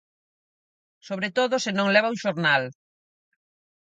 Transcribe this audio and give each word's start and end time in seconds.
sobre 1.07 1.29
todo 1.37 1.55
se 1.63 1.71
non 1.77 1.93
leva 1.95 2.11
un 2.13 2.17
xornal. 2.23 2.63